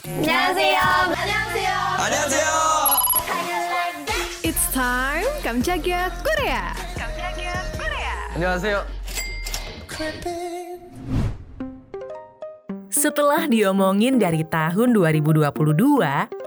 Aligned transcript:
안녕하세요. 0.00 0.79
안녕하세요. 0.79 1.71
안녕하세요. 1.99 2.47
It's 4.43 4.71
time 4.73 5.27
깜짝이야 5.43 6.09
Korea. 6.23 6.73
안녕하세요. 8.33 8.85
Setelah 12.89 13.45
diomongin 13.45 14.17
dari 14.17 14.41
tahun 14.47 14.95
2022, 14.97 16.01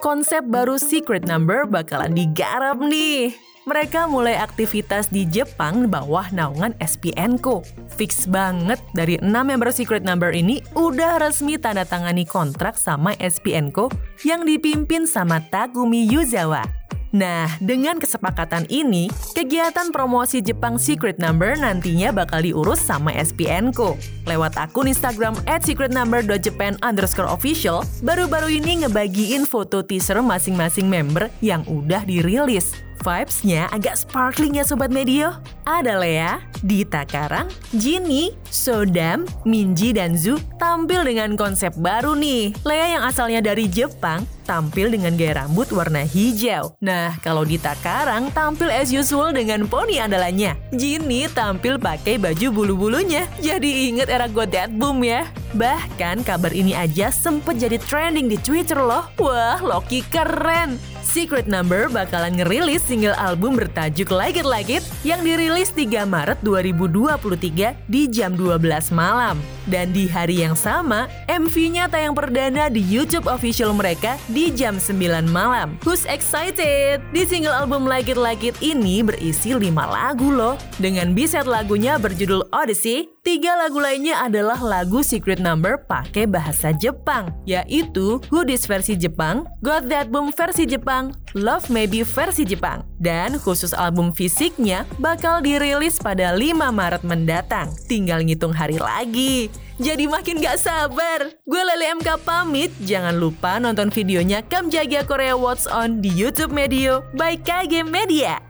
konsep 0.00 0.40
baru 0.48 0.80
Secret 0.80 1.28
Number 1.28 1.68
bakalan 1.68 2.16
digarap 2.16 2.80
nih. 2.80 3.36
Mereka 3.68 4.08
mulai 4.08 4.40
aktivitas 4.40 5.12
di 5.12 5.28
Jepang 5.28 5.92
bawah 5.92 6.32
naungan 6.32 6.72
SPN-ko. 6.80 7.60
Fix 7.92 8.24
banget 8.24 8.80
dari 8.96 9.20
6 9.20 9.28
member 9.28 9.68
Secret 9.68 10.00
Number 10.00 10.32
ini 10.32 10.64
udah 10.72 11.20
resmi 11.20 11.60
tanda 11.60 11.84
tangani 11.84 12.24
kontrak 12.24 12.80
sama 12.80 13.12
SPN-ko 13.20 13.92
yang 14.24 14.48
dipimpin 14.48 15.04
sama 15.04 15.44
Takumi 15.52 16.08
Yuzawa. 16.08 16.79
Nah, 17.10 17.50
dengan 17.58 17.98
kesepakatan 17.98 18.70
ini, 18.70 19.10
kegiatan 19.34 19.90
promosi 19.90 20.38
Jepang 20.38 20.78
Secret 20.78 21.18
Number 21.18 21.58
nantinya 21.58 22.14
bakal 22.14 22.46
diurus 22.46 22.78
sama 22.78 23.10
SPN-ko. 23.10 23.98
Lewat 24.30 24.54
akun 24.54 24.86
Instagram 24.86 25.34
at 25.50 25.66
secretnumber.japan 25.66 26.78
underscore 26.86 27.26
official, 27.26 27.82
baru-baru 28.06 28.62
ini 28.62 28.86
ngebagiin 28.86 29.42
foto 29.42 29.82
teaser 29.82 30.22
masing-masing 30.22 30.86
member 30.86 31.26
yang 31.42 31.66
udah 31.66 32.06
dirilis. 32.06 32.89
Vibes-nya 33.00 33.64
agak 33.72 33.96
sparkling 33.96 34.60
ya 34.60 34.64
Sobat 34.64 34.92
Medio. 34.92 35.32
Ada 35.64 35.96
Lea, 35.96 36.36
Dita 36.60 37.08
Karang, 37.08 37.48
Jinny, 37.72 38.36
Sodam, 38.52 39.24
Minji, 39.48 39.96
dan 39.96 40.12
Zu 40.18 40.36
tampil 40.60 41.08
dengan 41.08 41.32
konsep 41.38 41.72
baru 41.80 42.12
nih. 42.12 42.52
Lea 42.66 43.00
yang 43.00 43.02
asalnya 43.08 43.40
dari 43.40 43.70
Jepang 43.72 44.28
tampil 44.44 44.90
dengan 44.90 45.14
gaya 45.14 45.46
rambut 45.46 45.70
warna 45.70 46.02
hijau. 46.02 46.74
Nah, 46.82 47.14
kalau 47.22 47.46
Dita 47.46 47.72
Karang 47.80 48.34
tampil 48.34 48.68
as 48.68 48.90
usual 48.90 49.30
dengan 49.30 49.64
poni 49.64 50.02
andalannya. 50.02 50.58
Jinny 50.74 51.30
tampil 51.30 51.78
pakai 51.78 52.18
baju 52.18 52.50
bulu-bulunya. 52.52 53.30
Jadi 53.38 53.88
inget 53.88 54.10
era 54.10 54.26
Godet 54.26 54.74
Boom 54.74 55.06
ya. 55.06 55.24
Bahkan 55.54 56.26
kabar 56.26 56.50
ini 56.50 56.74
aja 56.76 57.08
sempet 57.14 57.62
jadi 57.62 57.78
trending 57.78 58.26
di 58.26 58.36
Twitter 58.42 58.76
loh. 58.76 59.06
Wah, 59.22 59.62
Loki 59.62 60.02
keren. 60.04 60.76
Secret 61.10 61.50
Number 61.50 61.90
bakalan 61.90 62.38
ngerilis 62.38 62.86
single 62.86 63.18
album 63.18 63.58
bertajuk 63.58 64.14
Like 64.14 64.38
It 64.38 64.46
Like 64.46 64.70
It 64.70 64.86
yang 65.02 65.26
dirilis 65.26 65.74
3 65.74 66.06
Maret 66.06 66.38
2023 66.46 67.74
di 67.90 68.06
jam 68.06 68.38
12 68.38 68.94
malam. 68.94 69.34
Dan 69.70 69.94
di 69.94 70.10
hari 70.10 70.42
yang 70.42 70.58
sama, 70.58 71.06
MV-nya 71.30 71.86
tayang 71.86 72.14
perdana 72.14 72.66
di 72.66 72.82
YouTube 72.82 73.30
official 73.30 73.70
mereka 73.70 74.18
di 74.26 74.50
jam 74.50 74.82
9 74.82 75.30
malam. 75.30 75.78
Who's 75.86 76.06
excited? 76.10 77.02
Di 77.14 77.22
single 77.26 77.54
album 77.54 77.86
Like 77.86 78.10
It 78.10 78.18
Like 78.18 78.46
It 78.46 78.58
ini 78.62 79.02
berisi 79.02 79.54
5 79.54 79.62
lagu 79.70 80.30
loh. 80.30 80.58
Dengan 80.78 81.14
B-side 81.14 81.46
lagunya 81.46 82.02
berjudul 82.02 82.50
Odyssey, 82.50 83.10
tiga 83.22 83.54
lagu 83.62 83.78
lainnya 83.78 84.26
adalah 84.26 84.58
lagu 84.58 85.06
Secret 85.06 85.38
Number 85.38 85.78
pakai 85.86 86.26
bahasa 86.26 86.74
Jepang, 86.74 87.30
yaitu 87.46 88.18
Who 88.32 88.42
This 88.42 88.66
versi 88.66 88.98
Jepang, 88.98 89.46
Got 89.62 89.86
That 89.86 90.10
Boom 90.10 90.34
versi 90.34 90.66
Jepang, 90.66 90.99
Love 91.32 91.72
Maybe 91.72 92.04
versi 92.04 92.44
Jepang. 92.44 92.84
Dan 93.00 93.40
khusus 93.40 93.72
album 93.72 94.12
fisiknya 94.12 94.84
bakal 95.00 95.40
dirilis 95.40 95.96
pada 95.96 96.36
5 96.36 96.52
Maret 96.72 97.02
mendatang. 97.06 97.72
Tinggal 97.88 98.26
ngitung 98.26 98.52
hari 98.52 98.76
lagi. 98.76 99.48
Jadi 99.80 100.04
makin 100.04 100.44
gak 100.44 100.60
sabar. 100.60 101.32
Gue 101.48 101.62
Lele 101.64 101.96
MK 101.96 102.20
pamit. 102.20 102.68
Jangan 102.84 103.16
lupa 103.16 103.56
nonton 103.56 103.88
videonya 103.88 104.44
Kam 104.44 104.68
Jaga 104.68 105.06
Korea 105.08 105.32
What's 105.32 105.64
On 105.64 106.04
di 106.04 106.12
YouTube 106.12 106.52
Medio 106.52 107.00
by 107.16 107.40
KG 107.40 107.80
Media. 107.86 108.42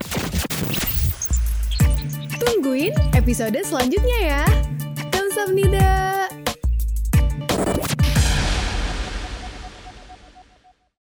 Tungguin 2.40 2.96
episode 3.14 3.60
selanjutnya 3.62 4.18
ya. 4.18 4.42
Kamsahamnida. 5.12 6.29